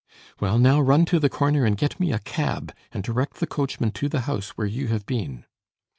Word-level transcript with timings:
"Well, 0.39 0.57
now 0.57 0.81
run 0.81 1.05
to 1.05 1.19
the 1.19 1.29
corner 1.29 1.63
and 1.63 1.77
get 1.77 1.99
me 1.99 2.11
a 2.11 2.17
cab, 2.17 2.73
and 2.91 3.03
direct 3.03 3.35
the 3.35 3.45
coachman 3.45 3.91
to 3.91 4.09
the 4.09 4.21
house 4.21 4.57
where 4.57 4.65
you 4.65 4.87
have 4.87 5.05
been." 5.05 5.45